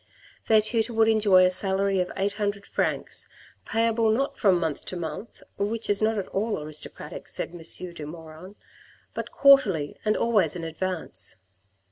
[0.47, 3.29] Their tutor would enjoy a salary of 800 francs,
[3.65, 7.59] payable not from month to month, which is not at all aristocratic, said M.
[7.59, 8.55] de Maugiron,
[9.13, 11.35] but quarterly and always in advance.